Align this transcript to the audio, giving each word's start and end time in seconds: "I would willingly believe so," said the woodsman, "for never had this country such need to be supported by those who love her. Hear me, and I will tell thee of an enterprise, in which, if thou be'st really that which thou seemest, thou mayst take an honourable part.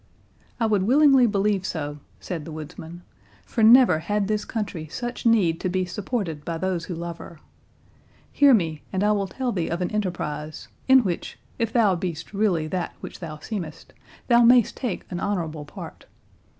"I 0.59 0.65
would 0.65 0.81
willingly 0.81 1.27
believe 1.27 1.63
so," 1.63 1.99
said 2.19 2.43
the 2.43 2.51
woodsman, 2.51 3.03
"for 3.45 3.61
never 3.61 3.99
had 3.99 4.27
this 4.27 4.45
country 4.45 4.87
such 4.87 5.27
need 5.27 5.59
to 5.59 5.69
be 5.69 5.85
supported 5.85 6.43
by 6.43 6.57
those 6.57 6.85
who 6.85 6.95
love 6.95 7.19
her. 7.19 7.39
Hear 8.31 8.51
me, 8.55 8.81
and 8.91 9.03
I 9.03 9.11
will 9.11 9.27
tell 9.27 9.51
thee 9.51 9.69
of 9.69 9.79
an 9.79 9.91
enterprise, 9.91 10.69
in 10.87 11.03
which, 11.03 11.37
if 11.59 11.71
thou 11.71 11.93
be'st 11.93 12.33
really 12.33 12.65
that 12.65 12.93
which 13.01 13.19
thou 13.19 13.37
seemest, 13.37 13.93
thou 14.27 14.41
mayst 14.41 14.75
take 14.75 15.05
an 15.11 15.19
honourable 15.19 15.65
part. 15.65 16.07